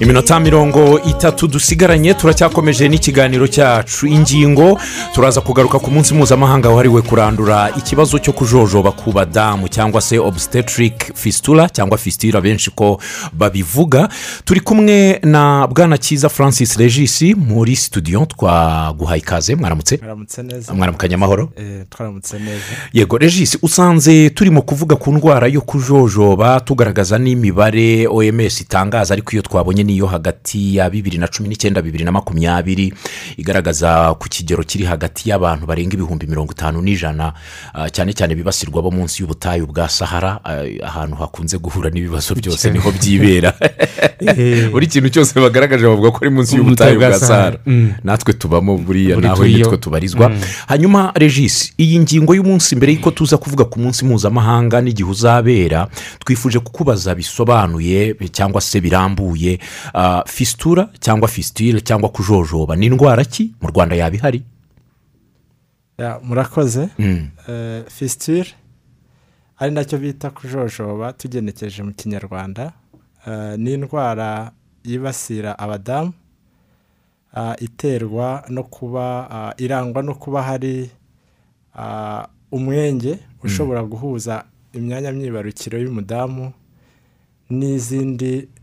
[0.00, 4.06] iminota mirongo itatu dusigaranye turacyakomeje n'ikiganiro cyacu.
[4.06, 4.78] Ingingo
[5.14, 11.12] turaza kugaruka ku munsi mpuzamahanga wahariwe kurandura ikibazo cyo kujojoba ku badamu cyangwa se obstetric
[11.14, 13.00] fistula cyangwa fistula benshi ko
[13.32, 14.08] babivuga.
[14.44, 18.26] Turi kumwe na bwana cyiza francis regisi muri studio.
[18.26, 20.00] Twaguhaye ikaze mwaramutse?
[20.74, 21.52] Mwaramukanye amahoro?
[21.56, 22.64] Eh, twaramutse neza.
[22.92, 29.42] Yego regisi usanze turimo kuvuga ku ndwara yo kujojoba tugaragaza n'imibare oms itangaza ariko iyo
[29.42, 32.94] twabonye niyo hagati ya bibiri na cumi n'icyenda bibiri na makumyabiri
[33.36, 37.34] igaragaza ku kigero kiri hagati y'abantu barenga ibihumbi mirongo itanu n'ijana.
[37.74, 42.70] Ah, cyane cyane bibasirwa bo munsi y'ubutayu bwa sahara ah, ahantu hakunze guhura n'ibibazo byose
[42.70, 43.50] ni ho byibera.
[44.72, 47.58] Buri kintu cyose bagaragaje bavuga ko ari munsi y'ubutayu bwa sahara.
[48.04, 49.58] Natwe tubamo buriya turiyo.
[49.58, 50.30] nitwe tubarizwa.
[50.66, 55.88] Hanyuma regisi iyi ngingo y'umunsi mbere y'uko tuza kuvuga ku munsi mpuzamahanga n'igihe uzabera
[56.22, 59.58] twifuje kukubaza bisobanuye cyangwa se birambuye
[60.26, 64.42] fisitura cyangwa fisitire cyangwa kujojoba ni indwara ki mu rwanda yaba ihari?
[65.98, 66.88] Ya, murakoze.
[66.98, 67.28] Mm.
[67.48, 68.46] Eh, fistule
[69.58, 72.72] ari na cyo bita kujojoba tugenekereje mu kinyarwanda.
[73.26, 74.52] Eh, ni indwara
[74.84, 76.12] yibasira abadamu
[77.34, 80.90] ah, iterwa no kuba ah, irangwa no kuba hari
[81.76, 86.52] ah, umwenge ushobora guhuza imyanya myibarukiro y'umudamu
[87.50, 88.59] n'izindi ah,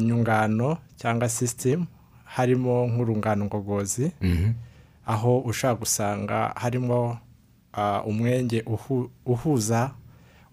[0.00, 1.86] nyungano cyangwa sisitemu
[2.24, 4.52] harimo nk'urungano ngogozi Mhm.
[5.06, 7.18] aho ushobora gusanga harimo
[7.72, 9.90] ah, umwenge uhu- uhuza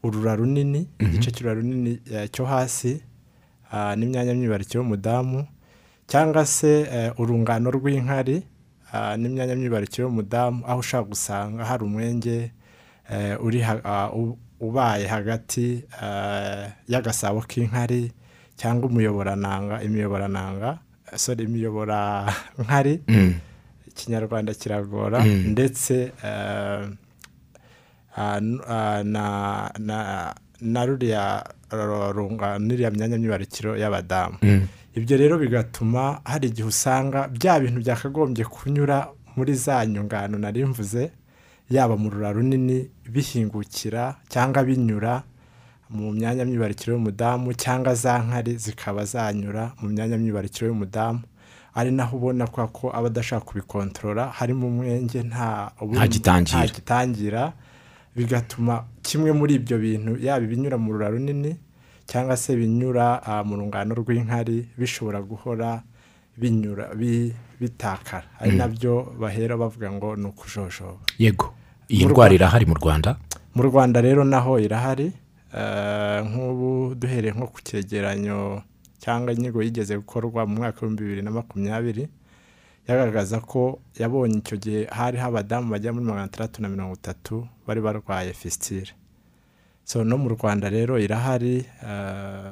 [0.04, 3.02] urura runini igice cy'urura runini eh, cyo hasi
[3.98, 5.46] n'imyanya myibarukiro y'umudamu
[6.08, 8.44] cyangwa se eh, urungano rw'inkari
[9.18, 12.52] n'imyanya myibarukiro y'umudamu aho ushobora gusanga hari umwenge
[13.12, 13.38] eh,
[14.60, 18.12] ubaye hagati eh, y'agasabo k'inkari
[18.60, 20.70] cyangwa umuyoborananga imiyoborananga
[21.12, 23.34] eh, sorry imiyoborankari Mm.
[23.88, 25.56] ikinyarwanda kiragora Mm.
[25.56, 26.84] ndetse eh,
[28.18, 29.03] ah, ah,
[30.62, 31.44] na ruriya
[32.59, 34.68] n'iriya myanya myibarukiro y'abadamu Mm.
[34.96, 41.12] ibyo rero bigatuma hari igihe usanga bya bintu byakagombye kunyura muri za nyungano nari mvuze
[41.69, 45.24] yaba mu rura runini bihingukira cyangwa binyura
[45.89, 51.19] mu myanya myibarukiro y'umudamu cyangwa za nkari zikaba zanyura mu myanya myibarukiro y'umudamu.
[51.75, 55.72] Ari naho ubona ko aba adashaka kubikontorora harimo umwenge nta
[56.72, 57.53] gitangira.
[58.16, 61.55] bigatuma kimwe muri ibyo bintu yaba ibinyura mu rura runini
[62.09, 65.81] cyangwa se binyura mu rungano rw'inkari bishobora guhora
[66.38, 68.25] binyura bi- bitakara.
[68.41, 71.00] Ari na byo bahera bavuga ngo ni ukujojoba.
[71.19, 71.53] Yego.
[71.88, 73.16] Iyi ndwara irahari mu rwanda?
[73.56, 75.11] Mu rwanda rero naho irahari.
[76.26, 78.62] Nk'ubu duhereye nko ku cyegeranyo
[79.00, 82.08] cyangwa inyigo yigeze gukorwa mu mwaka w'ibihumbi bibiri na makumyabiri
[82.88, 87.82] yagaragaza ko yabonye icyo gihe hariho abadamu bagera muri magana atandatu na mirongo itatu bari
[87.82, 88.92] barwaye fisitire
[89.84, 92.52] so no mu rwanda rero irahari eh,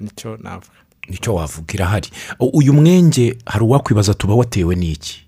[0.00, 0.76] ni cyo navuga.
[1.08, 2.08] Nicyo wavuga irahari.
[2.52, 5.25] Uyu mwenge hari uwakwibaza tuba watewe n'iki?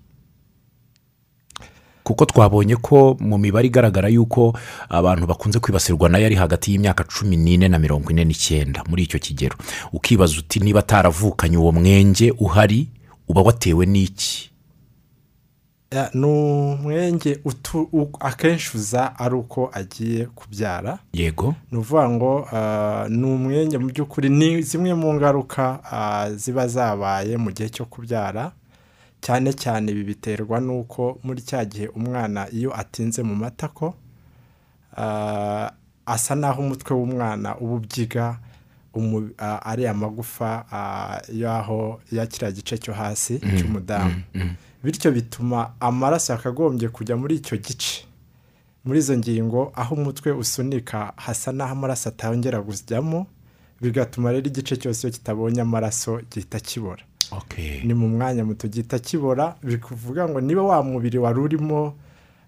[2.09, 4.57] Kuko twabonye ko mu mibare igaragara yuko
[4.89, 9.03] abantu bakunze kwibasirwa na yo ari hagati y'imyaka cumi n'ine na mirongo ine n'icyenda muri
[9.05, 9.55] icyo kigero.
[9.93, 12.89] Ukibaza uti niba ataravukanye uwo mwenge uhari
[13.29, 14.49] uba watewe n'iki?
[16.13, 17.39] Ni umwenge
[18.19, 20.97] akenshi uza ari uko agiye kubyara.
[21.13, 21.55] Yego.
[21.71, 27.37] Ni ukuvuga ngo ah, ni umwenge mu by'ukuri ni zimwe mu ngaruka ah, ziba zabaye
[27.37, 28.51] mu gihe cyo kubyara.
[29.21, 33.93] Cyane cyane ibi biterwa n'uko muri cya gihe umwana iyo atinze mu matako
[34.97, 35.71] ah,
[36.05, 38.39] asa n'aho umutwe w'umwana uba ubyiga
[38.93, 44.21] umu- ah, ari amagufa ah, y'aho ya kiriya gice cyo hasi cy'umudamu.
[44.83, 48.05] Bityo bituma amaraso yakagombye kujya muri icyo gice.
[48.85, 53.27] Muri izo ngingo aho umutwe usunika hasa n'aho amaraso atongera kujyamo
[53.81, 57.03] bigatuma rero igice cyose kitabonye amaraso gihita kibora.
[57.83, 61.93] Ni mu mwanya muto gihita kibora bikuvuga ngo niba wa mubiri wari urimo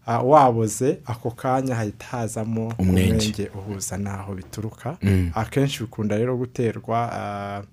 [0.07, 3.49] waboze ako kanya hahita hazamo Umwenge.
[3.55, 4.97] uhuza n'aho bituruka.
[5.01, 5.31] Mm.
[5.35, 7.63] akenshi bikunda rero guterwa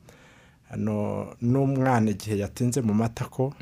[0.77, 3.55] no- n'umwana igihe yatinze mu matako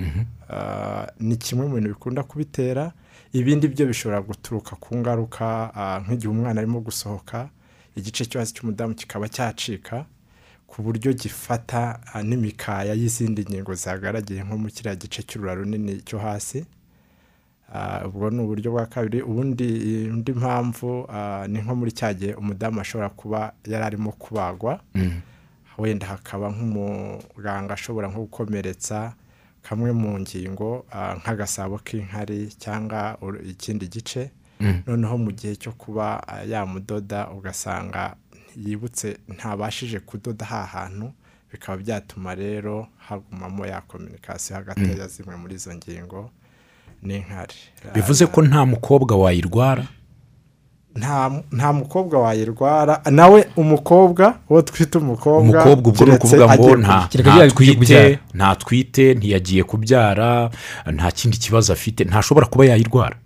[0.51, 2.93] ah, ni kimwe mu bintu bikunda kubitera.
[3.33, 5.71] Ibindi byo bishobora guturuka ku ngaruka
[6.07, 7.49] nk'igihe umwana arimo gusohoka
[7.97, 10.05] igice cyo hasi cy'umudamu kikaba cyacika.
[10.77, 16.19] Ku buryo gifata ah, n'imikaya y'izindi ngingo zagaragiye nko mu kiriya gice cy'urura runini cyo
[16.19, 16.67] hasi.
[17.73, 19.23] Ah, ubwo ni uburyo bwa kabiri.
[19.23, 24.81] Ubundi indi mpamvu ah, ni nko muri cya gihe umudamu ashobora kuba yari arimo kubagwa.
[25.79, 29.13] Wenda hakaba nk'umuganga ashobora nko gukomeretsa
[29.63, 33.17] kamwe mu ngingo nk'agasabo k'inkari cyangwa
[33.49, 34.31] ikindi gice.
[34.87, 38.17] Noneho mu gihe cyo kuba yamudoda ugasanga
[38.57, 41.13] yibutse ntabashije kudoda ha hantu
[41.53, 46.31] bikaba byatuma rero hagumamo ya kominikasiyo hagati ya zimwe muri izo ngingo
[47.03, 47.55] n'inkari
[47.95, 49.85] bivuze ko nta mukobwa wayirwara?
[50.97, 53.03] Nta nta mukobwa wayirwara.
[53.11, 56.77] Nawe umukobwa uwo twita umukobwa umukobwa ubwo ni ukuvuga ngo
[58.35, 60.51] ntatwite ntiyagiye kubyara
[60.95, 63.17] nta kindi kibazo afite ntashobora kuba yayirwara.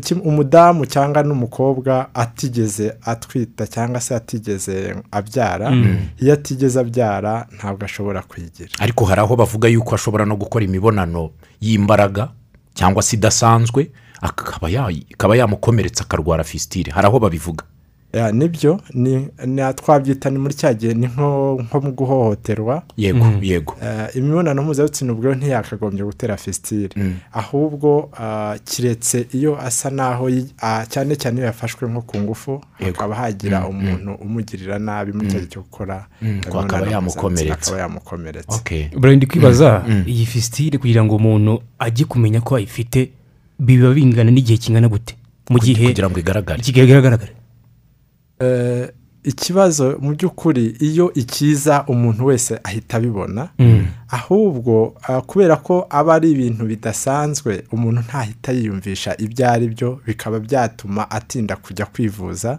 [0.00, 5.72] Kim- umudamu cyangwa n'umukobwa atigeze atwita cyangwa se atigeze abyara
[6.20, 8.70] iyo atigeze abyara ntabwo ashobora kwigira.
[8.78, 11.30] Ariko hari aho bavuga yuko ashobora no gukora imibonano
[11.60, 12.28] y'imbaraga
[12.74, 13.90] cyangwa se idasanzwe
[14.22, 17.64] akaba yamukomeretsa akarwara fisitire hari aho babivuga.
[18.32, 22.82] Ni byo ni ni- twabyita ni muri cya gihe ni nko nko mu guhohoterwa.
[22.96, 23.76] Yego yego.
[23.82, 26.88] Eh, imibonano mpuzabitsina ubwo ntiyakagombye gutera fesitire
[27.32, 33.14] ahubwo ah, kiretse iyo asa naho ah, cyane cyane iyo yafashwe nko ku ngufu hakaba
[33.14, 36.06] hagira umuntu umugirira nabi mu gihe cyo gukora
[36.58, 38.54] akaba yamukomeretsa.
[39.16, 43.10] ndi kwibaza iyi fisitire kugira ngo umuntu ajye kumenya ko ayifite
[43.58, 45.14] biba bingana n'igihe kingana gute?
[45.50, 46.60] Mu gihe kugira ngo igaragare.
[47.22, 47.37] Eh,
[49.24, 53.48] ikibazo mu by'ukuri iyo ikiza umuntu wese ahita abibona
[54.08, 60.40] ahubwo ah, kubera ko aba ari ibintu bidasanzwe umuntu ntahita yiyumvisha ibyo ari byo bikaba
[60.40, 62.58] byatuma atinda kujya kwivuza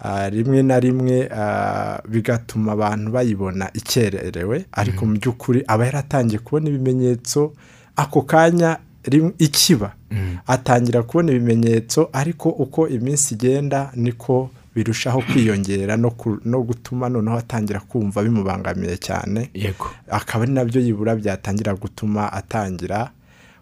[0.00, 6.68] Ah, rimwe na rimwe ah, bigatuma abantu bayibona ikererewe ariko mu by'ukuri aba yaratangiye kubona
[6.68, 7.52] ibimenyetso
[7.96, 8.78] ako kanya
[9.38, 9.92] ikiba.
[10.46, 15.96] Atangira kubona ibimenyetso ariko uko iminsi igenda niko birushaho kwiyongera
[16.44, 19.50] no gutuma noneho atangira kumva bimubangamiye cyane.
[19.54, 19.90] Yego.
[20.10, 23.10] Akaba ari na byo yibura byatangira gutuma atangira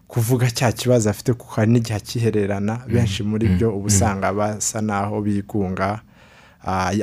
[0.07, 2.85] kuvuga cya kibazo afite kuko hari n'igihe akihererana.
[2.87, 6.01] Benshi muri byo uba usanga basa naho bigunga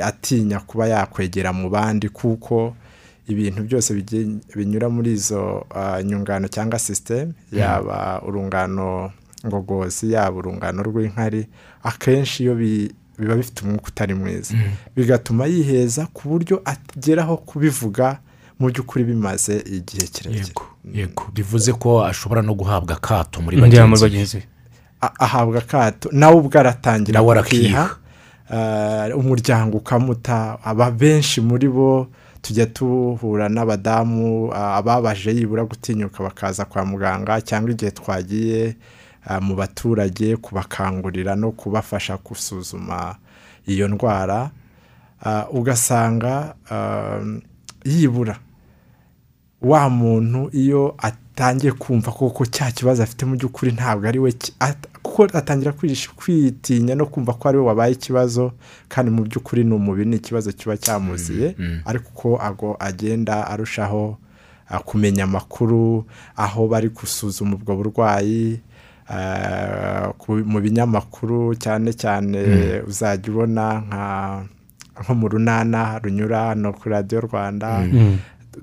[0.01, 2.75] atinya kuba yakwegera mu bandi kuko
[3.27, 3.93] ibintu byose
[4.55, 5.65] binyura muri izo
[6.05, 9.11] nyungano cyangwa sisiteme yaba urungano
[9.45, 11.47] ngogozi yaba urungano rw'inkari
[11.83, 12.55] akenshi iyo
[13.19, 14.53] biba bifite umwuka utari mwiza.
[14.95, 18.19] Bigatuma yiheza ku buryo ageraho kubivuga
[18.59, 20.35] mu by'ukuri bimaze igihe kirekire.
[20.35, 20.63] Yego
[20.93, 21.23] yego.
[21.33, 24.09] Bivuze ko ashobora no guhabwa akato muri bagenzi be.
[24.09, 24.43] bagenzi be.
[25.01, 26.09] A- ahabwa akato.
[26.11, 27.89] Nawe ubwo aratangira arakiha.
[28.49, 30.57] Ah, umuryango ukamuta.
[30.63, 32.07] Aba benshi muri bo
[32.41, 38.75] tujya tuhura n'abadamu ah, ababaje yibura gutinyuka bakaza kwa muganga cyangwa igihe twagiye.
[39.41, 43.15] Mu baturage kubakangurira no kubafasha gusuzuma
[43.67, 44.51] iyo ndwara
[45.25, 47.19] Ah, ugasanga ah,
[47.85, 48.37] yibura.
[49.61, 54.33] Wa muntu iyo atangiye kumva koko cya kibazo afite mu by'ukuri ntabwo ari we
[55.01, 55.73] kuko atangira
[56.17, 58.51] kwitinya no kumva ko ari we wabaye ikibazo
[58.89, 61.55] kandi mu by'ukuri ni umubiri ni ikibazo kiba cyamuziye
[61.85, 64.17] ariko uko ago agenda arushaho
[64.69, 66.05] ah, kumenya amakuru
[66.35, 68.74] aho bari gusuzuma ubwo burwayi ah,
[70.45, 72.39] mu binyamakuru cyane cyane
[72.87, 74.05] uzajya ubona nka
[75.03, 77.83] nko mu runana runyura hano kuri radiyo rwanda.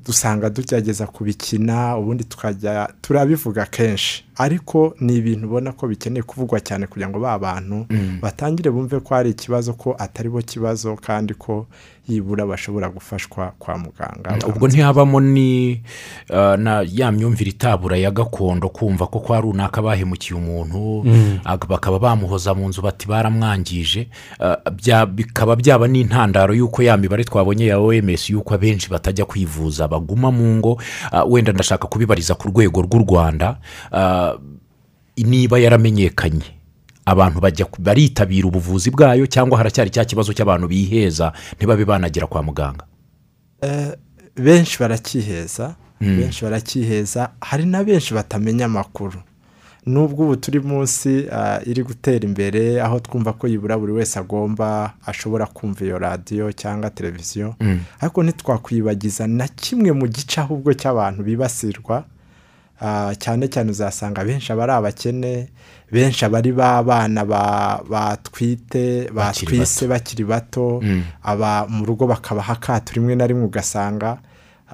[0.07, 4.25] Dusanga tugerageza kubikina ubundi tukajya turabivuga kenshi.
[4.37, 7.85] Ariko ni ibintu ubona ko bikeneye kuvugwa cyane kugira ngo ba bantu
[8.23, 11.67] batangire bumve ko hari ikibazo ko atari bo kibazo kandi ko
[12.09, 14.39] yibura bashobora gufashwa kwa muganga.
[14.47, 15.83] Ubwo ntihabamo ni
[16.31, 21.05] uh, na ya myumvire itabura ya gakondo kumva ko kwa runaka bahemukiye umuntu
[21.45, 24.09] ag- bakaba bamuhoza mu nzu bati baramwangije
[24.41, 30.31] Uh, bikaba byaba n'intandaro y'uko ya mibare twabonye ya oms y'uko abenshi batajya kwivuza baguma
[30.31, 30.73] mu ngo
[31.13, 33.57] Uh, wenda ndashaka kubibariza ku rwego rw'u rwanda
[35.17, 36.62] niba yaramenyekanye.
[37.07, 42.85] Abantu bajya baritabira ubuvuzi bwayo cyangwa haracyari cya kibazo cy'abantu biheza ntibabe banagera kwa muganga?
[44.37, 49.23] Benshi barakiheza benshi barakiheza hari na benshi batamenya amakuru.
[49.87, 54.95] Nubwo ubu turi munsi ah, iri gutera imbere aho twumva ko yibura buri wese agomba
[55.07, 57.55] ashobora kumva iyo radiyo cyangwa televiziyo.
[58.01, 62.05] Ariko ntitwakwibagiza na kimwe mu gice ahubwo cy'abantu bibasirwa.
[62.81, 65.49] Ah, cyane cyane uzasanga benshi aba ari abakene
[65.93, 70.81] benshi aba ari ba bana ba- batwite batwise bakiri bato
[71.23, 74.19] aba mu rugo bakabaha akato rimwe na rimwe ugasanga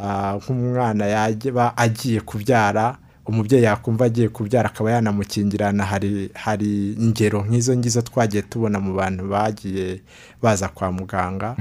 [0.02, 2.96] ah, nk'umwana yaba agiye kubyara
[3.26, 9.28] umubyeyi yakumva agiye kubyara akaba yanamukingirana hari hari ingero nk'izo ngizo twagiye tubona mu bantu
[9.28, 10.00] bagiye
[10.42, 11.56] baza kwa muganga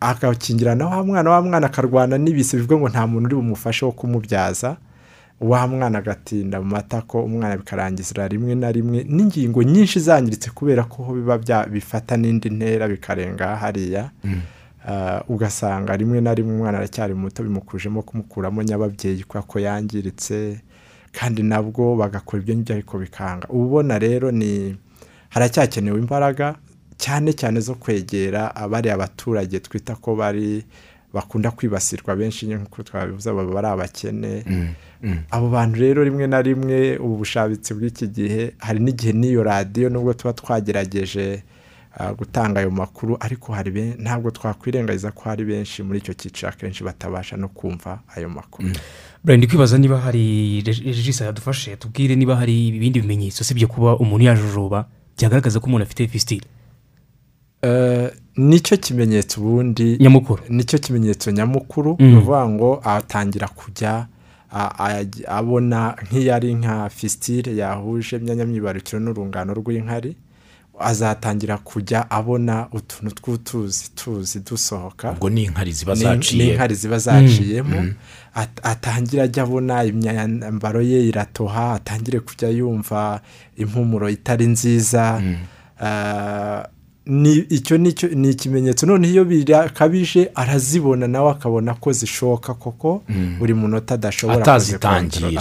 [0.00, 4.76] agakingirana wa mwana wa mwana akarwana n'ibise bivuga ngo nta muntu uri bumufashe wo kumubyaza
[5.40, 11.14] wa mwana agatinda mu matako umwana bikarangizira rimwe na rimwe n'ingingo nyinshi zangiritse kubera ko
[11.14, 14.10] biba bya- bifata n'indi ntera bikarenga hariya.
[14.86, 20.60] Ah, ugasanga rimwe na rimwe umwana aracyari muto bimukujemo kumukuramo nyababyeyi kubera ko yangiritse
[21.12, 23.46] kandi nabwo bagakora ibyo ngibyo ariko bikanga.
[23.48, 24.76] Uba ubona rero ni
[25.28, 26.54] haracyakenewe imbaraga
[26.96, 30.64] cyane cyane zo kwegera abari abaturage twita ko bari
[31.14, 34.44] bakunda kwibasirwa benshi nk'uko twabivuze baba ari abakene.
[35.30, 40.12] Abo bantu rero rimwe na rimwe ubu bushabitsi bw'iki gihe hari n'igihe n'iyo radiyo nubwo
[40.14, 41.42] tuba twagerageje
[41.98, 46.84] ah, gutanga ayo makuru ariko hari ntabwo twakwirengagiza ko hari benshi muri icyo cyiciro akenshi
[46.84, 48.68] batabasha no kumva ayo makuru.
[49.24, 54.24] Brian ndi kwibaza niba hari regisi yadufashe tubwire niba hari ibindi bimenyetso usibye kuba umuntu
[54.24, 54.86] yajojoba
[55.18, 56.46] byagaragaza ko umuntu afite fisitire
[57.62, 58.10] Eh,
[58.48, 60.42] ni cyo kimenyetso ubundi nyamukuru.
[60.48, 61.96] Nicyo kimenyetso nyamukuru.
[61.98, 62.06] Mm.
[62.06, 64.06] ni ukuvuga ngo atangira kujya
[64.52, 70.16] a- a- abona nk'iyo ari nka fisitire yahuje imyanya myibarukiro n'urungano rw'inkari
[70.80, 75.10] azatangira kujya abona utuntu tw'utuzi tuzi dusohoka.
[75.12, 76.44] Ubwo ni inkari ziba Ni- zaciye.
[76.46, 77.78] n'inkari ziba zaciyemo.
[78.34, 83.20] At- atangira ajya abona imyambaro ye iratoha atangire kujya yumva
[83.56, 85.20] impumuro itari nziza.
[85.80, 86.79] Ah, ni
[87.50, 88.86] icyo ni ikimenyetso.
[88.86, 93.02] None iyo birakabije arazibona nawe akabona ko zishoka koko
[93.38, 94.38] buri munota adashobora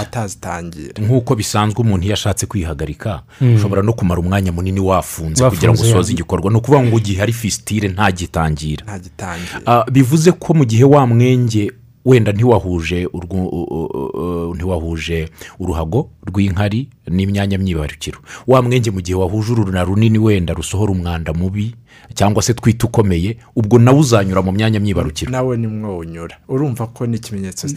[0.01, 0.93] Atazitangira.
[1.01, 3.21] nk'uko bisanzwe umuntu iyo ashatse kwihagarika
[3.55, 6.51] ushobora no kumara umwanya munini wafunze kugira ngo usoze igikorwa.
[6.51, 8.83] Ni ukuvuga ngo igihe hari fisitire ntagitangira.
[8.83, 9.61] Ntagitangira.
[9.65, 11.71] Ah, bivuze ko mu gihe wa mwenge
[12.05, 13.07] wenda ntiwahuje
[14.55, 15.29] ntiwahuje
[15.59, 18.19] uruhago rw'inkari n'imyanya myibarukiro.
[18.47, 21.75] Wa mwenge mu gihe wahuje uruna runini wenda rusohora umwanda mubi
[22.13, 25.31] cyangwa se twita ukomeye ubwo nawe uzanyura mu myanya myibarukiro.
[25.31, 27.75] Nawe ni mwonyura urumva ko ni ikimenyetso ki-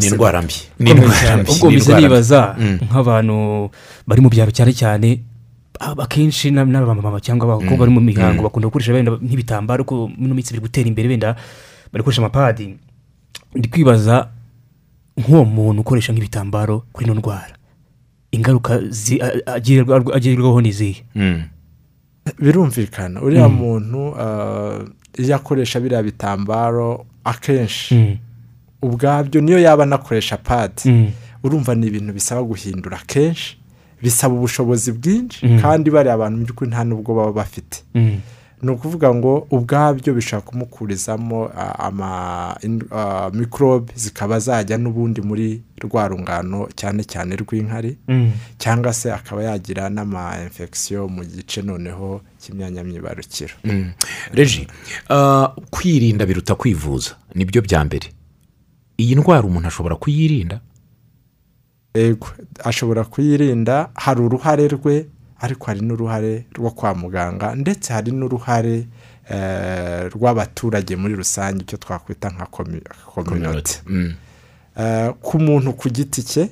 [0.00, 0.54] ni indwara mbi.
[0.78, 1.50] Ni indwara mbi.
[1.52, 1.94] Ubwo mbi.
[2.02, 3.70] nibaza nk'abantu
[4.06, 5.20] bari mu byaro cyane cyane
[5.80, 10.34] aba- akenshi na- n'abamama cyangwa abakobwa bari mu mihango bakunda gukoresha wenda nk'ibitambaro ko ino
[10.34, 11.36] minsi biri gutera imbere wenda
[11.92, 12.76] bari gukoresha amapadi.
[13.54, 14.28] Ndi kwibaza
[15.18, 17.54] nk'uwo muntu ukoresha nk'ibitambaro kuri ino ndwara.
[18.32, 18.80] Ingaruka
[20.14, 21.42] agirirwaho ni izihe Mm.
[22.38, 23.22] birumvikana.
[23.22, 24.78] Uriya muntu ah,
[25.18, 28.16] iyo akoresha biriya bitambaro akenshi Mm.
[28.82, 31.10] ubwabyo niyo yaba anakoresha padi
[31.42, 33.56] urumva ni ibintu bisaba guhindura kenshi
[34.02, 37.82] bisaba ubushobozi bwinshi kandi bariya abantu mu by'ukuri nta n'ubwo baba bafite.
[38.62, 41.50] Ni ukuvuga ngo ubwabyo bishobora kumukurizamo
[43.32, 48.30] mikorobe zikaba zajya n'ubundi muri rwa rungano cyane cyane rw'inkari Mm.
[48.58, 53.92] cyangwa se akaba yagira n'ama infection mu gice noneho cy'imyanya myibarukiro Mm.
[54.32, 54.68] reji
[55.10, 58.12] ah, kwirinda biruta kwivuza ni byo bya mbere
[59.00, 60.60] iyi ndwara umuntu ashobora kuyirinda
[62.64, 65.06] ashobora kuyirinda hari uruhare rwe
[65.40, 68.86] ariko hari n'uruhare rwo kwa muganga ndetse hari n'uruhare
[69.30, 74.12] eh, rw'abaturage muri rusange icyo twakwita nka kominote Mm.
[74.76, 76.48] Eh, ku muntu ku giti cye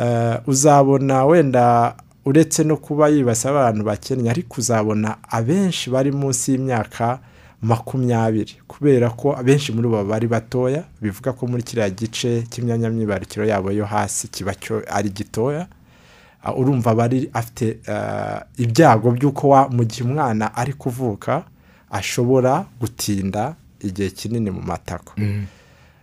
[0.00, 7.18] eh, uzabona wenda uretse no kuba yibasiye abantu bakennye ariko uzabona abenshi bari munsi y'imyaka
[7.62, 13.44] makumyabiri kubera ko abenshi muri bo bari batoya bivuga ko muri kiriya gice cy'imyanya myibarukiro
[13.46, 14.52] yabo yo hasi kiba
[14.90, 15.66] ari gitoya
[16.54, 21.42] urumva bari afite eh, ibyago by'uko wa- mu gihe umwana ari kuvuka
[21.90, 25.12] ashobora gutinda igihe kinini mu matako.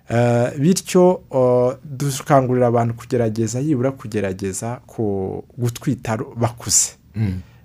[0.09, 1.23] Eh, bityo
[1.83, 6.91] dukangurira abantu kugerageza yibura kugerageza ku gutwita bakuze.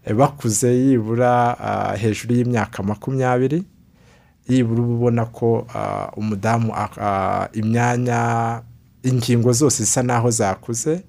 [0.04, 3.62] Eh, bakuze yibura ah, hejuru y'imyaka makumyabiri
[4.49, 8.62] yibura uba ubona ko ah, umudamu ah, ah, imyanya
[9.02, 11.02] ingingo zose zisa n'aho zakuze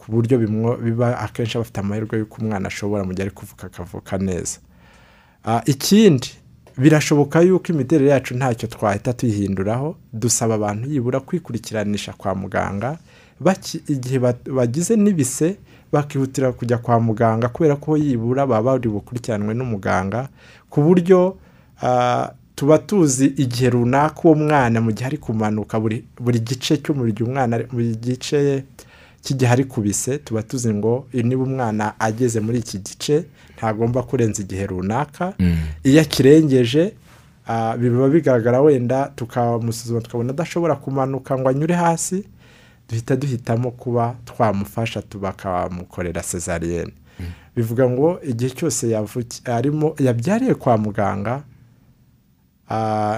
[0.00, 0.38] ku buryo
[0.80, 4.58] biba akenshi aba afite amahirwe y'uko umwana ashobora mu gihe ari kuvuka akavuka neza.
[5.44, 6.28] Ah, ikindi
[6.78, 12.98] birashoboka yuko imiterere yacu ntacyo twahita tuyihinduraho dusaba abantu yibura kwikurikiranisha kwa muganga
[13.88, 15.56] igihe ba- bagize n'ibise
[15.92, 20.28] bakihutira kujya kwa muganga kubera ko yibura baba bari bukurikiranwe n'umuganga
[20.70, 21.36] ku buryo
[21.82, 27.58] ah, tuba tuzi igihe runaka uwo mwana mu gihe ari kumanuka buri gice cy'umubiri umwana
[27.72, 28.64] buri gice
[29.22, 33.24] cy'igihe ari ku bise tuba tuzi ngo niba umwana ageze muri iki gice
[33.56, 35.34] ntagomba kurenza igihe runaka.
[35.84, 36.92] Iyo akirengeje
[37.46, 42.24] ah, biba bigaragara wenda tukamusuzuma tukabona adashobora kumanuka ngo anyure hasi
[42.88, 46.92] duhita duhitamo kuba twamufasha bakamukorera sezariyene
[47.56, 48.96] bivuga ngo igihe cyose
[49.44, 51.42] arimo yabyariye kwa muganga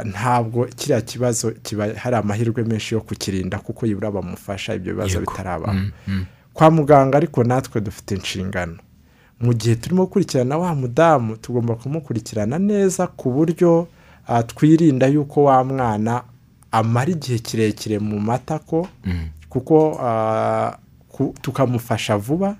[0.04, 5.78] ntabwo kiriya kibazo kiba hari amahirwe menshi yo kukirinda kuko yibura bamufasha ibyo bibazo bitarabaho.
[6.52, 8.76] Kwa muganga ariko natwe dufite inshingano.
[9.40, 13.88] Mu gihe turimo gukurikirana wa mudamu tugomba kumukurikirana neza ku buryo
[14.28, 16.22] ah, twirinda yuko wa mwana
[16.72, 18.88] amara igihe kirekire mu matako
[19.48, 20.76] kuko ah,
[21.42, 22.56] tukamufasha vuba.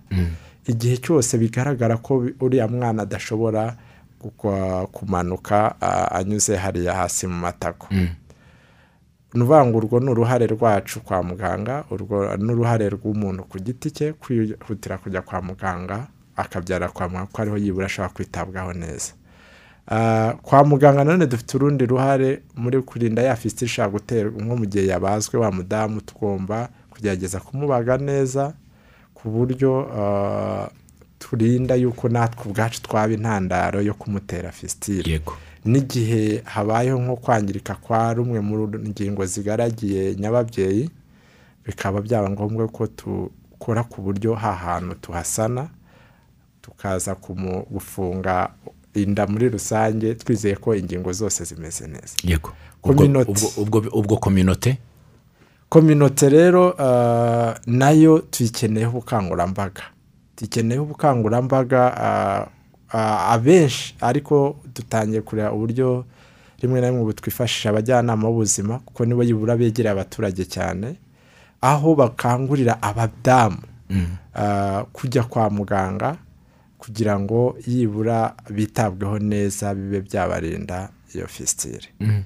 [0.67, 3.77] Igihe cyose bigaragara ko uriya mwana adashobora
[4.93, 5.81] kumanuka
[6.13, 7.89] anyuze hariya hasi mu matako.
[9.35, 13.91] Ni ukuvuga ngo urwo ni uruhare rwacu kwa muganga urwo ni uruhare rw'umuntu ku giti
[13.91, 19.13] cye kwihutira kujya kwa muganga akabyara kwa muganga ko ariho yibura ashobora kwitabwaho neza.
[20.43, 24.87] Kwa muganga nanone dufite urundi ruhare muri kurinda ya fisitire ishobora guterwa nko mu gihe
[24.87, 28.53] yabazwe wa mudamu tugomba kugerageza kumubaga neza
[29.15, 29.89] ku buryo
[31.23, 35.37] turinda yuko natwe ubwacu twaba intandaro yo kumutera fisitire yego.
[35.65, 40.91] N'igihe habayeho nko kwangirika kwa rumwe mu ngingo zigaragiye nyababyeyi
[41.67, 45.69] bikaba byaba ngombwa ko dukora ku buryo ha hantu tuhasana
[46.63, 48.49] tukaza kumu- gufunga
[48.95, 52.15] inda muri rusange twizeye ko ingingo zose zimeze neza.
[52.25, 52.53] Yego.
[53.95, 54.79] Ubwo kominote
[55.69, 59.83] kominote rero ah, na yo tuyikeneyeho ubukangurambaga.
[60.37, 61.83] Tuyikeneyeho ubukangurambaga
[63.33, 66.05] abenshi ariko dutangiye kureba uburyo
[66.61, 70.97] rimwe na rimwe twifashisha abajyanama b'ubuzima kuko nibo yibura begereye abaturage cyane
[71.61, 73.59] aho bakangurira abadamu
[74.35, 76.17] ah, kujya kwa muganga
[76.79, 81.89] kugira ngo yibura bitabweho neza bibe byabarinda iyo murakoze.
[82.01, 82.23] Ah,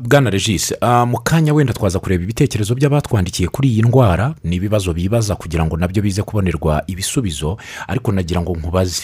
[0.00, 4.92] bwana regis ah, mu kanya wenda twaza kureba ibitekerezo by'abatwandikiye kuri iyi ndwara ni ibibazo
[4.92, 7.56] bibaza kugira ngo na byo bize kubonerwa ibisubizo
[7.88, 9.02] ariko nagira ngo nkubaze.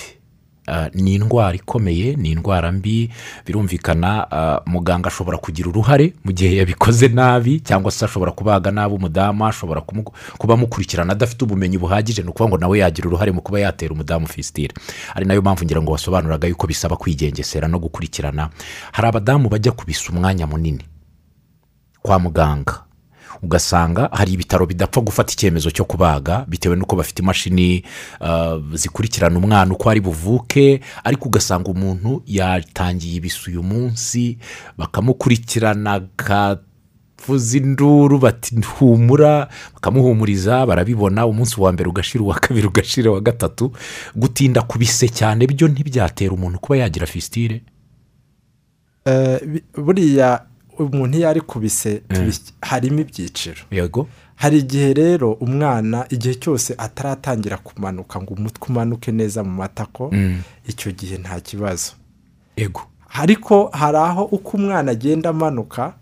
[0.94, 3.10] Ni indwara ikomeye ni indwara mbi.
[3.46, 8.94] Birumvikana ah, muganga ashobora kugira uruhare mu gihe yabikoze nabi cyangwa se ashobora kubaga nabi
[8.94, 9.80] umudamu ashobora
[10.38, 14.26] kuba amukurikirana adafite ubumenyi buhagije ni ukuvuga ngo nawe yagira uruhare mu kuba yatera umudamu
[14.26, 14.74] fisitire
[15.14, 18.48] ari na yo mpamvu ngira ngo wasobanuraga yuko bisaba kwigengesera no gukurikirana.
[18.92, 20.84] Hari abadamu bajya kubisa umwanya munini
[22.02, 22.85] kwa muganga.
[23.42, 27.84] Ugasanga hari ibitaro bidapfa gufata icyemezo cyo kubaga bitewe n'uko bafite imashini
[28.20, 34.38] ah, zikurikirana umwana uko ari buvuke ariko ugasanga umuntu yatangiye ibisu uyu munsi
[34.78, 43.20] bakamukurikirana akavuza induru bati humura bakamuhumuriza barabibona umunsi wa mbere ugashira uwa kabiri ugashira uwa
[43.20, 43.72] gatatu
[44.16, 47.62] gutinda ku bise cyane byo ntibyatera umuntu kuba yagira fisitire
[49.06, 50.42] Eh, buriya
[50.78, 53.62] umuntu iyo ari kubise tubi- harimo ibyiciro.
[53.70, 54.08] Yego.
[54.36, 60.10] Hari igihe rero umwana igihe cyose ataratangira kumanuka ngo umutwe umanuke neza mu matako
[60.68, 61.92] icyo gihe nta kibazo.
[62.56, 62.80] Yego.
[63.12, 65.92] Ariko hari aho uko umwana agenda amanuka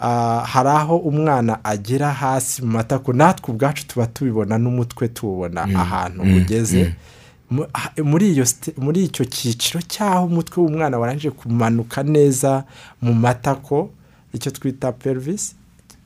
[0.00, 6.22] ah, hari aho umwana agera hasi mu matako natwe ubwacu tuba tubibona n'umutwe tuwubona ahantu
[6.22, 6.94] ugeze.
[8.76, 12.64] Muri icyo cyiciro cy'aho umutwe w'umwana warangije kumanuka neza
[13.02, 13.90] mu matako
[14.36, 15.54] icyo twita pelvis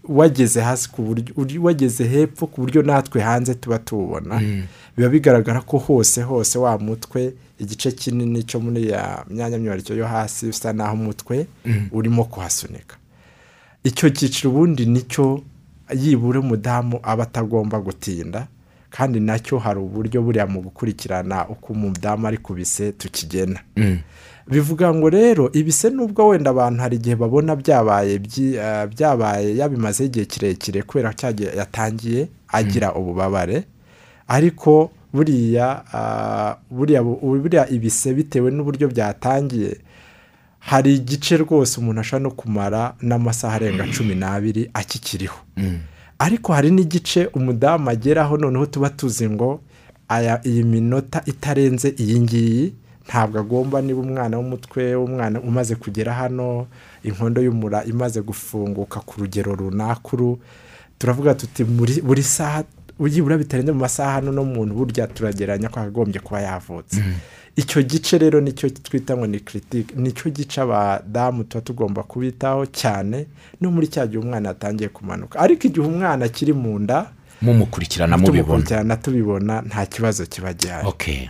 [0.09, 4.41] wageze hasi ku buryo wageze hepfo ku buryo natwe hanze tuba tuwubona
[4.97, 10.07] biba bigaragara ko hose hose wa mutwe igice kinini cyo muri ya myanya myibarukiro yo
[10.07, 11.47] hasi bisa naho umutwe
[11.93, 12.97] urimo kuhasunika.
[13.85, 15.43] Icyo cyiciro ubundi ni cyo
[15.97, 18.47] yibura umudamu aba atagomba gutinda
[18.91, 23.61] kandi na cyo hari uburyo buriya mu gukurikirana uko umudamu ari kubise tukigena.
[24.51, 28.15] Bivuga ngo rero ibise nubwo wenda abantu hari igihe babona byabaye
[28.55, 33.65] eh, byabaye yabimazeho igihe kirekire kubera gihe yatangiye agira ububabare
[34.29, 39.77] ariko buriya ah, buriya bu- buriya ibise bitewe n'uburyo byatangiye
[40.59, 45.39] hari igice rwose umuntu ashobora no kumara n'amasaha arenga cumi n'abiri akikiriho.
[46.19, 49.61] Ariko hari n'igice umudamu ageraho noneho tuba tuzi ngo
[50.09, 52.75] aya iyi minota itarenze iyi ngiyi
[53.09, 56.67] ntabwo agomba niba umwana w'umutwe w'umwana umaze kugera hano
[57.05, 60.39] inkondo y'umura imaze gufunguka ku rugero runaka uru
[60.99, 62.65] turavuga tuti muri- buri saha
[63.01, 67.01] byibura bitarenze mu masaha hano no muntu burya turageranya ko akagombye kuba yavutse.
[67.57, 72.03] Icyo gice rero ni cyo twita ngo ni kiritike ni cyo gice abadamu tuba tugomba
[72.05, 73.27] kubitaho cyane
[73.61, 75.39] no muri cya gihe umwana yatangiye kumanuka.
[75.41, 77.11] Ariko igihe umwana akiri mu nda
[77.43, 80.89] mumukurikirana mubibona tubibona nta kibazo kiba gihari.
[80.89, 81.29] Okay.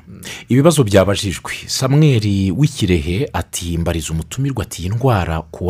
[0.48, 1.52] ibibazo byabajijwe.
[1.66, 5.66] Samweri w'ikirehe ati mbariza umutumirwa ati iyi ndwara ku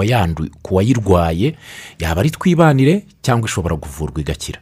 [0.74, 1.56] wayirwaye
[1.98, 4.60] yaba ari twibanire cyangwa ishobora kuvurwa igakira?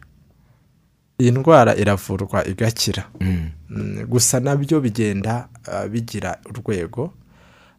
[1.19, 3.05] Iyi ndwara iravurwa igakira.
[3.21, 7.13] Mm, gusa na byo bigenda ah, bigira urwego.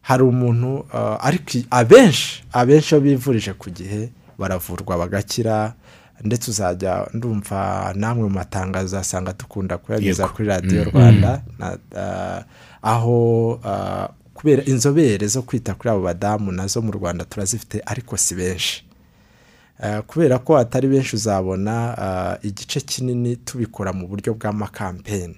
[0.02, 4.08] Hari umuntu ah, ariko abenshi abenshi iyo bivurije ku gihe
[4.38, 5.74] baravurwa bagakira
[6.24, 12.42] ndetse uzajya ndumva namwe mu matangazo uzasanga dukunda kuyageza kuri radiyo rwanda na- ah,
[12.82, 18.16] aho ah, kubera inzobere zo kwita kuri abo badamu na zo mu rwanda turazifite ariko
[18.16, 18.84] si benshi.
[19.82, 25.36] Eh, kubera ko atari benshi uzabona ah, igice kinini tubikora mu buryo bw'amakampeni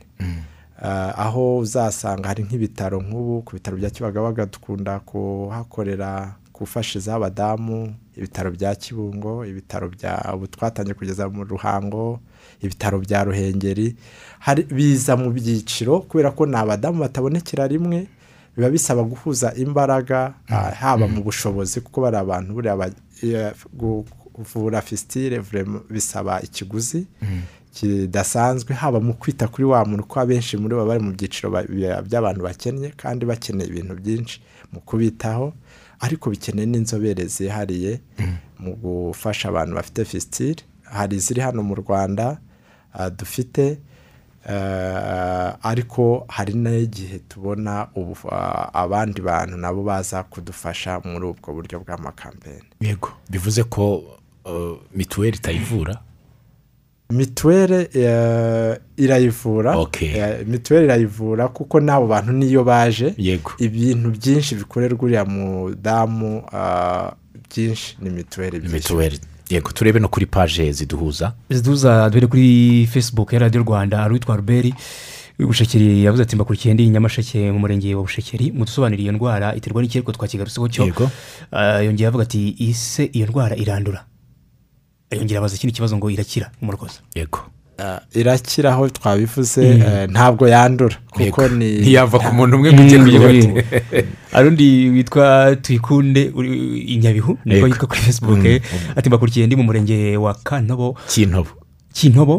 [0.85, 8.51] Ah, aho uzasanga hari nk'ibitaro nk'ubu ku bitaro bya kibagabaga dukunda kuhakorera gufashiza abadamu ibitaro
[8.51, 12.20] bya kibungo ibitaro bya ubu twatangiye kugeza mu ruhango
[12.62, 13.96] ibitaro bya ruhengeri.
[14.70, 18.07] Biza mu byiciro kubera ko ni abadamu batabonekera rimwe
[18.57, 22.77] biba bisaba guhuza imbaraga ah, haba mu bushobozi kuko bari abantu buriya
[24.33, 25.40] kuvura fisitire
[25.90, 27.07] bisaba ikiguzi
[27.72, 31.64] kidasanzwe haba mu kwita kuri wa muntu ko abenshi muri bo bari mu byiciro ba-
[31.64, 34.40] bya- by'abantu bakennye kandi bakeneye ibintu byinshi
[34.72, 35.53] mu kubitaho.
[36.02, 38.00] Ariko bikeneye n'inzobere zihariye
[38.58, 42.38] mu gufasha abantu bafite fisitire hari iziri hano mu rwanda
[42.92, 43.78] ah, dufite
[44.48, 47.88] eh, ariko hari n'igihe tubona
[48.30, 54.02] ah, abandi bantu nabo baza kudufasha muri ubwo buryo bw'amakampeni yego bivuze ko
[54.44, 56.02] uh, mituweli itayivura
[57.12, 59.77] mituweli eh, irayivura.
[60.01, 63.14] Eh, mituweli irayivura kuko n'abo bantu niyo baje.
[63.18, 63.53] Yego.
[63.59, 67.12] Ibintu byinshi bikorerwa uriya mudamu ah,
[67.51, 68.75] byinshi ni mituweli byinshi.
[68.75, 69.20] mituweli
[69.51, 71.33] yego turebe no kuri paje ziduhuza.
[71.51, 74.75] Ziduza duhere kuri facebook ya radiyo rwanda hari uwitwa ruberi
[75.38, 78.53] bushekeri yavuze ati mbakurikiye ndi nyamasheke mu murenge wa bushekeri.
[78.53, 81.11] Mudusobanurire iyo ndwara iterwa n'iki ariko twakigarutseho cyo Yego.
[81.53, 84.05] Ah, yongeye avuga ati ise iyo ndwara irandura.
[85.16, 87.38] Yongera abaza ikindi kibazo ngo irakira umurwaza yego.
[87.79, 92.98] Ah, irakira aho twabivuze eh, ntabwo yandura kuko ni ntiyava ku muntu umwe ngo ujye
[92.98, 93.48] kugira ati
[94.33, 96.51] hari undi witwa tuyikunde uri
[96.94, 98.62] i nyabihu niko yitwa kuri facebook eh.
[98.96, 101.51] ati mbakurikiye ndi mu murenge wa kantobo kintobo
[101.92, 102.35] kintobo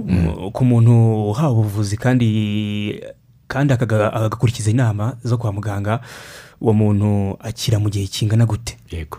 [0.53, 0.93] ku muntu
[1.33, 2.27] uhawe ubuvuzi kandi
[3.47, 5.99] kandi akaga- agakurikiza inama zo kwa muganga
[6.61, 8.77] uwo muntu akira mu gihe kingana gute?
[8.89, 9.17] Yego.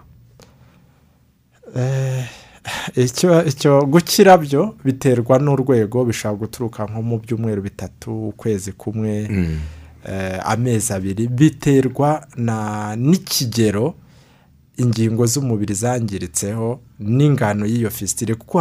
[1.74, 2.24] Icyo
[3.46, 9.58] icyo gukira byo biterwa n'urwego bishobora guturuka nko mu byumweru bitatu ukwezi kumwe Mm.
[10.08, 13.94] eh, amezi abiri biterwa na n'ikigero
[14.76, 18.58] ingingo z'umubiri zangiritseho n'ingano y'iyo fisitire kuko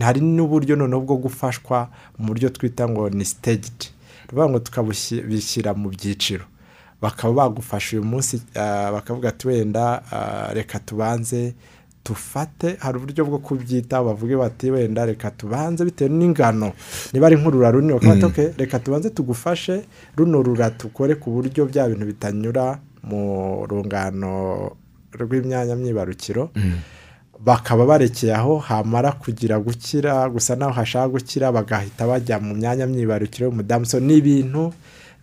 [0.00, 5.74] hari n'uburyo noneho bwo gufashwa mu buryo twita ngo ni sitagidi ni ukuvuga ngo tukabishyira
[5.74, 6.44] mu byiciro
[7.02, 11.54] bakaba bagufasha uyu munsi ah, bakavuga ati wenda ah, reka tubanze
[12.04, 16.72] dufate hari uburyo bwo kubyita bavuge bati wenda reka tubanze bitewe n'ingano.
[17.12, 19.84] Niba ari nk'urura runini bakaba bati "Okay, reka tubanze tugufashe
[20.16, 24.70] runo rura tukore ku buryo bya bintu bitanyura mu rungano
[25.12, 26.50] rw'imyanya myibarukiro.
[27.40, 33.48] Bakaba barekeye aho hamara kugira gukira gusa naho hashaka gukira bagahita bajya mu myanya myibarukiro
[33.48, 33.86] y'umudamu.
[33.86, 34.72] So ni ibintu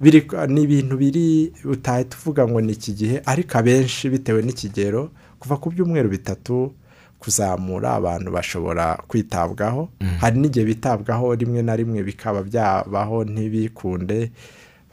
[0.01, 5.09] biri ni ibintu biri utahita uvuga ngo ni iki gihe ariko abenshi bitewe n'ikigero
[5.39, 6.73] kuva ku byumweru bitatu
[7.19, 14.31] kuzamura abantu bashobora kwitabwaho hari n'igihe bitabwaho rimwe na rimwe bikaba byabaho ntibikunde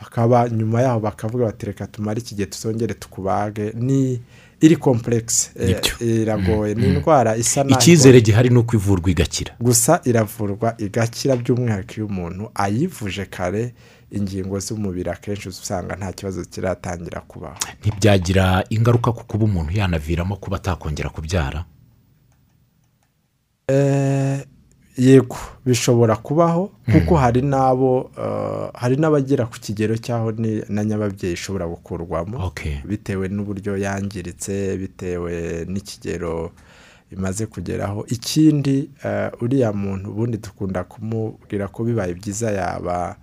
[0.00, 3.72] bakaba nyuma yaho bakavuga bati reka tumare iki gihe tuzongere tukubage.
[3.76, 4.20] Ni
[4.60, 5.94] iri kompuregisi Nibyo.
[6.22, 6.74] iragoye.
[6.74, 9.52] Ni indwara isa naho icyizere gihari ni uko ivurwa igakira.
[9.60, 13.72] Gusa iravurwa igakira by'umwihariko iyo umuntu ayivuje kare
[14.10, 17.56] ingingo z'umubiri akenshi usanga nta kibazo kiratangira kubaho.
[17.80, 21.64] Ntibyagira ingaruka ku kuba umuntu yanaviramo kuba atakongera kubyara?
[23.68, 24.44] Eh,
[24.96, 25.36] yego
[25.66, 30.32] bishobora kubaho kuko hari n'abo eh, hari n'abagera ku kigero cy'aho
[30.68, 32.38] na nyababyeyi ishobora gukurwamo.
[32.84, 36.52] Bitewe n'uburyo yangiritse bitewe n'ikigero
[37.10, 38.04] imaze kugeraho.
[38.08, 43.16] Ikindi eh, uriya muntu ubundi dukunda kumubwira ko bibaye byiza yaba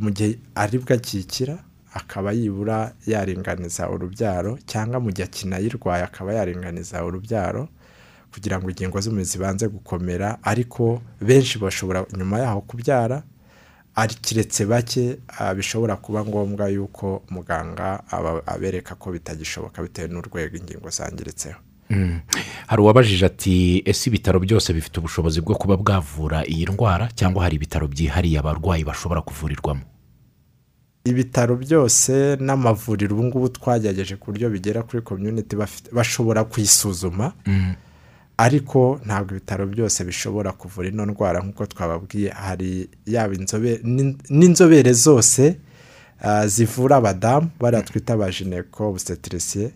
[0.00, 1.58] mu gihe ari bwo akikira
[1.94, 7.68] akaba yibura yaringaniza urubyaro cyangwa mu gihe akinayirwaye akaba yaringaniza urubyaro
[8.32, 13.22] kugira ngo ingingo z'umubiri zibanze gukomera ariko benshi bashobora nyuma yaho kubyara
[13.96, 18.04] ari kiretse bake ah, bishobora kuba ngombwa yuko muganga
[18.46, 21.60] abereka ko bitagishoboka bitewe n'urwego ingingo zangiritseho.
[22.66, 27.56] Hari uwabajije ati ese ibitaro byose bifite ubushobozi bwo kuba bwavura iyi ndwara cyangwa hari
[27.56, 29.80] ibitaro byihariye abarwayi bashobora kuvurirwamo?
[31.04, 35.54] Ibitaro byose n'amavuriro ubu ngubu twagerageje ku buryo bigera kuri komyuniti
[35.92, 37.32] bashobora kuyisuzuma
[38.36, 42.30] ariko ntabwo ibitaro byose bishobora kuvura ino ndwara nk'uko twababwiye.
[42.30, 45.56] Hari yaba inzobere n'in- n'inzobere zose
[46.20, 49.70] ah, zivura abadamu bariya twita abajeneko busetirisiye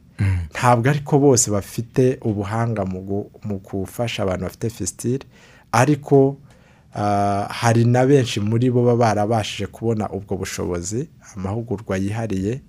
[0.50, 5.24] ntabwo ariko bose bafite ubuhanga mu gu- mu gufasha abantu bafite fisitire
[5.72, 6.36] ariko
[6.94, 12.60] ah, hari na benshi muri bo baba barabashije kubona ubwo bushobozi amahugurwa yihariye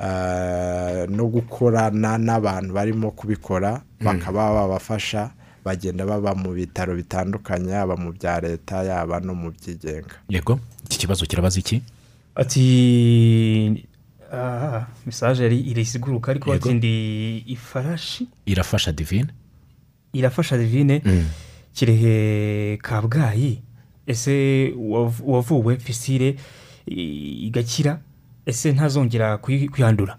[0.00, 5.30] ah, no gukorana n'abantu barimo kubikora bakaba babafasha
[5.64, 10.14] bagenda baba mu bitaro bitandukanye yaba mu bya leta yaba no mu byigenga.
[10.28, 10.56] Yego
[10.88, 11.82] iki kibazo kirabaza iki?
[12.34, 13.84] Ati
[15.06, 18.28] mesaje yari irisiguruka ariko ndi ifarashi.
[18.46, 19.28] Irafasha divine?
[20.12, 21.02] Irafasha divine?
[21.74, 23.62] Kirehe kabgayi?
[24.06, 26.36] Ese wav- wavuwe fisire
[26.86, 28.00] igakira?
[28.46, 30.18] Ese ntazongera kuyandura?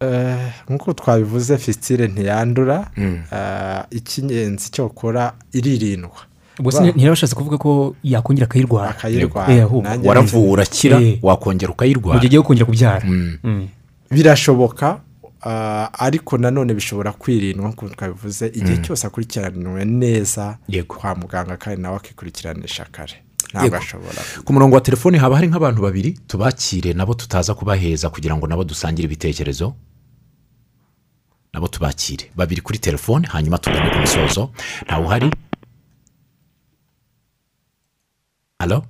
[0.00, 2.90] Eh, nk'uko twabivuze fisitire ntiyandura
[3.32, 6.20] Eh, icy'ingenzi cyokora iririndwa
[6.58, 8.90] ubwo se Ba- ntiyabashatse kuvuga ko yakongera akayirwara.
[8.90, 9.54] Akayirwara.
[9.54, 9.66] Eh.
[9.82, 11.18] Nanjye waravuwe urakira Eh.
[11.22, 13.06] wakongera mu ukayirwara gihe agiye kongera kubyara.
[13.06, 13.38] Mm.
[13.44, 13.68] Mm.
[14.10, 15.00] birashoboka
[15.42, 21.96] ah, ariko nanone bishobora kwirindwa nk'uko twabivuze igihe cyose akurikiraniwe neza kwa muganga kandi nawe
[21.96, 23.14] akikurikiranisha kare.
[23.54, 24.20] Ntabwo ashobora.
[24.44, 28.64] Ku murongo wa telefoni haba hari nk'abantu babiri tubakire nabo tutaza kubaheza kugira ngo nabo
[28.64, 29.74] dusangire ibitekerezo.
[31.54, 32.30] Nabo tubakire.
[32.36, 34.50] Babiri kuri telefone hanyuma tugane ku musozo
[34.86, 35.30] ntawe uhari.
[38.58, 38.82] Halo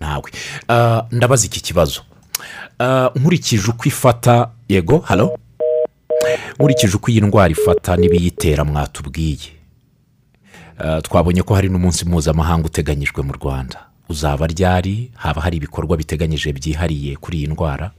[0.00, 0.30] ntawe
[0.68, 2.00] Ah, ndabaza iki kibazo.
[2.78, 5.38] Ah, nkurikije uko ifata yego halo
[6.58, 9.52] nkurikije uko iyi ndwara ifata n'ibiyitera mwatubwiye.
[10.80, 13.86] Uh, twabonye ko hari n'umunsi mpuzamahanga uteganyijwe mu rwanda.
[14.08, 15.12] Uzaba ryari?
[15.14, 17.90] Haba hari ibikorwa biteganyije byihariye kuri iyi ndwara?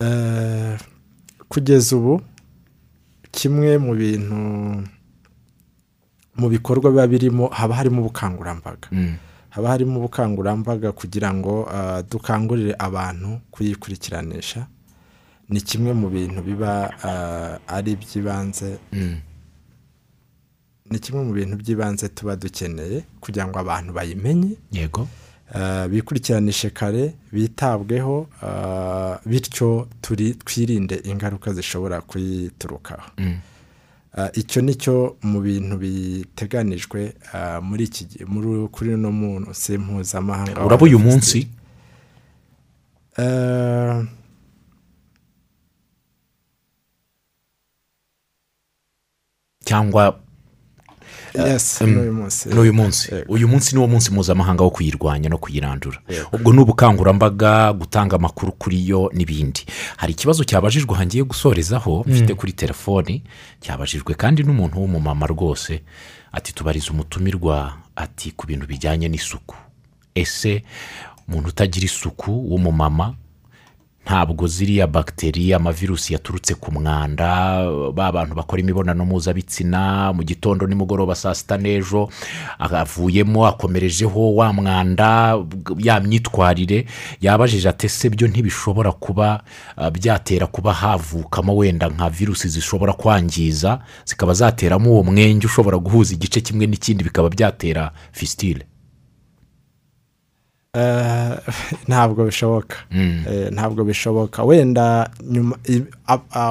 [0.00, 0.78] Eh,
[1.48, 2.20] kugeza ubu
[3.30, 4.38] kimwe mu bintu
[6.38, 8.88] mu bikorwa biba birimo haba harimo ubukangurambaga.
[9.50, 14.66] Haba harimo ubukangurambaga kugira ngo ah, dukangurire abantu kuyikurikiranisha.
[15.48, 18.78] Ni kimwe mu bintu biba ah, ari iby'ibanze.
[20.90, 24.56] Ni kimwe mu bintu by'ibanze tuba dukeneye kugira ngo abantu bayimenye.
[24.72, 25.08] Yego.
[25.54, 28.26] Uh, bikurikiranishe kare bitabweho
[29.26, 33.10] bityo turi twirinde ingaruka zishobora kuyiturukaho.
[33.18, 33.24] Uh,
[34.40, 37.00] icyo ni cyo mu bintu biteganijwe
[37.34, 41.38] uh, muri iki gihe muri kuri uno munsi mpuzamahanga uraba uyu munsi?
[49.64, 50.20] Cyangwa
[51.86, 55.98] n'uyu munsi n'uyu munsi uyu munsi ni wo munsi mpuzamahanga wo kuyirwanya no kuyirandura.
[56.32, 59.66] Ubwo ni ubukangurambaga gutanga amakuru kuri yo n'ibindi.
[59.96, 63.22] Hari ikibazo cyabajijwe hangiye gusorezaho mfite kuri telefoni.
[63.60, 65.82] Cyabajijwe kandi n'umuntu w'umumama rwose
[66.32, 69.54] ati tubarize umutumirwa ati ku bintu bijyanye n'isuku.
[70.14, 70.62] Ese
[71.28, 73.14] umuntu utagira isuku w'umumama
[74.08, 77.60] ntabwo ziriya bagiteri amavirusi yaturutse ku mwanda
[77.92, 82.08] ba bantu bakora imibonano mpuzabitsina mu gitondo nimugoroba saa sita n'ejo
[82.58, 85.36] avuyemo akomerejeho wa mwanda
[85.78, 86.86] ya myitwarire
[87.20, 89.42] yabajije ati ese byo ntibishobora kuba
[89.76, 96.14] ah, byatera kuba havukamo wenda nka virusi zishobora kwangiza zikaba zateramo uwo mwenge ushobora guhuza
[96.14, 98.67] igice kimwe n'ikindi bikaba byatera fisitire Eh,
[101.88, 102.76] ntabwo bishoboka.
[103.30, 104.44] Eh, ntabwo bishoboka.
[104.44, 105.56] Wenda nyuma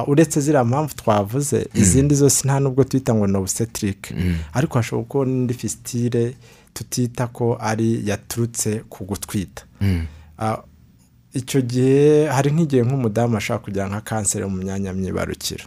[0.06, 4.14] uretse ziriya mpamvu twavuze izindi zose nta nubwo twita ngo ni obusetirike
[4.52, 6.34] ariko hashobora kuba n'indi fisitire
[6.74, 9.62] tutita ko ari yaturutse ku gutwita.
[10.38, 10.58] Ah,
[11.34, 15.64] icyo gihe hari nk'igihe nk'umudamu ashobora kugira nka kanseri mu myanya myibarukiro.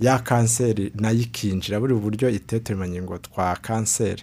[0.00, 4.22] Ya kanseri na yo ikinjira buri buryo iteteremangingo twa kanseri.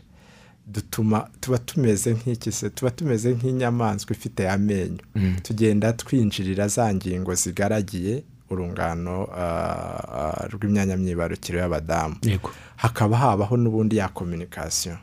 [0.67, 2.69] Dutuma tuba tumeze nk'iki se?
[2.69, 4.97] Tuba tumeze nk'inyamaswa ifite amenyo.
[5.43, 12.15] Tugenda twinjirira za ngingo zigaragiye urungano ah, ah, rw'imyanya myibarukiro y'abadamu.
[12.75, 14.97] Hakaba habaho n'ubundi ya kominikasiyo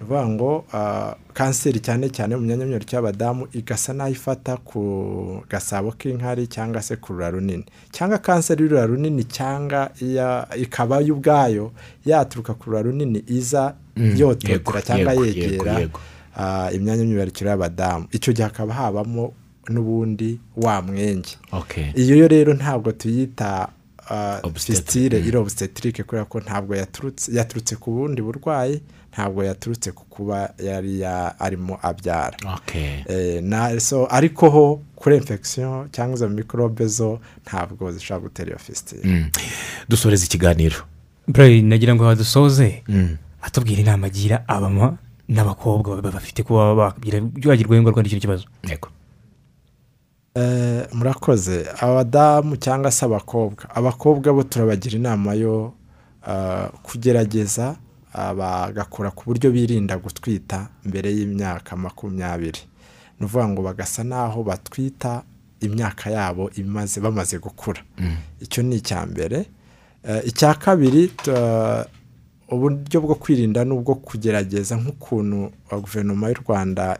[0.00, 5.42] ni ukuvuga ngo ah, kanseri cyane cyane mu myanya myibarukiro y'abadamu igasa n'aho ifata ku
[5.50, 9.90] gasabo k'inkari cyangwa se ku rura runini cyangwa kanseri y'urura runini cyangwa
[10.56, 11.72] ikaba yo ubwayo
[12.04, 15.88] yaturuka ku rura runini iza yototera cyangwa yegera
[16.72, 19.32] imyanya myibarukiro y'abadamu icyo gihe hakaba habamo
[19.68, 21.36] n'ubundi wa mwenge
[21.96, 23.68] iyo yo rero ntabwo tuyita.
[24.54, 28.80] Fisitire iri obusetirike kubera ko ntabwo yaturutse yaturutse ku bundi burwayi
[29.12, 32.36] ntabwo yaturutse ku kuba yari ya- arimo abyara.
[33.08, 38.58] Eh, na so ariko ho kuri infection cyangwa izo mikorobe zo ntabwo zishobora gutera iyo
[38.58, 39.30] fisitire Mm.
[39.88, 40.76] dusoreza ikiganiro.
[41.28, 42.82] Bray nagira ngo dusoze
[43.42, 48.44] atubwira inama agira abama n'abakobwa bafite kuba bagira ingaruka n'icyo kibazo.
[50.92, 51.66] Murakoze.
[51.80, 53.64] Abadamu cyangwa se abakobwa.
[53.74, 55.72] Abakobwa bo turabagira inama yo
[56.26, 57.76] ah, kugerageza
[58.12, 62.60] ah, bagakora ku buryo birinda gutwita mbere y'imyaka makumyabiri.
[63.20, 65.22] Ni ukuvuga ngo bagasa n'aho batwita
[65.60, 67.80] imyaka yabo imaze bamaze gukura.
[68.40, 69.46] Icyo ni icya mbere
[70.08, 71.10] Eh, icya kabiri
[72.48, 75.50] uburyo bwo kwirinda ni ubwo kugerageza nk'ukuntu
[75.82, 76.98] guverinoma y'u rwanda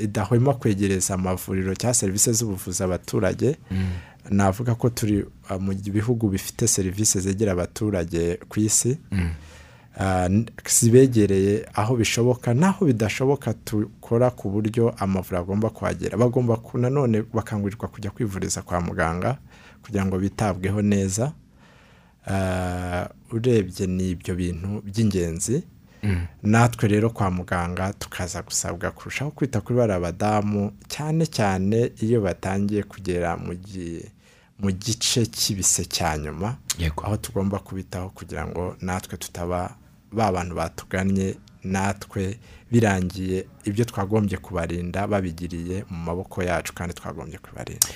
[0.00, 3.56] idahwema kwegereza amavuriro cyangwa serivisi z'ubuvuzi abaturage
[4.30, 8.98] navuga ko turi uh, mu bihugu bifite serivisi zegera abaturage ku isi
[9.96, 16.16] Uh, n- zibegereye aho bishoboka n'aho bidashoboka dukora ku buryo amavuriro agomba kuhagera.
[16.18, 19.36] Bagomba nanone bakangurirwa kujya kwivuriza kwa muganga
[19.84, 21.32] kugira ngo bitabweho neza
[23.32, 25.62] urebye ni ibyo bintu by'ingenzi
[26.42, 32.82] natwe rero kwa muganga tukaza gusabwa kurushaho kwita kuri bariya badamu cyane cyane iyo batangiye
[32.82, 34.10] kugera mu gi-
[34.58, 36.56] mu gice cy'ibise cya nyuma
[37.06, 39.76] aho tugomba kubitaho kugira ngo natwe tutaba
[40.12, 42.38] ba bantu batugannye natwe
[42.70, 47.86] birangiye ibyo twagombye kubarinda babigiriye mu maboko yacu kandi twagombye kubarinda.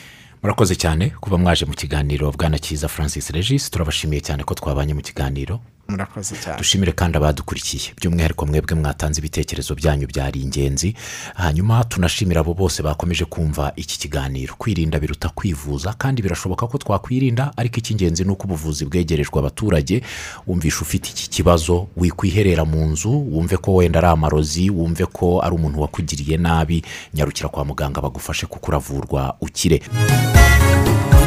[0.46, 3.70] Murakoze cyane kuba mwaje mu kiganiro bwana cyiza francis regis.
[3.70, 5.58] Turabashimiye cyane ko twabanye mu kiganiro.
[5.88, 6.58] Murakoze cyane.
[6.58, 7.94] Dushimire kandi abadukurikiye.
[7.98, 10.94] By'umwihariko mwebwe mwatanze ibitekerezo byanyu byari ingenzi.
[11.34, 14.54] Hanyuma tunashimira abo bose bakomeje kumva iki kiganiro.
[14.58, 20.02] Kwirinda biruta kwivuza kandi birashoboka ko twakwirinda ariko icy'ingenzi ni uko ubuvuzi bwegerejwe abaturage.
[20.46, 25.54] Wumvishe ufite iki kibazo wikwiherera mu nzu wumve ko wenda ari amarozi wumve ko ari
[25.54, 26.82] umuntu wakugiriye nabi
[27.14, 29.82] nyarukira kwa muganga bagufashe kuko uravurwa ukire.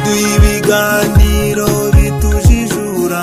[0.04, 3.22] duhe ibiganiro bitujijura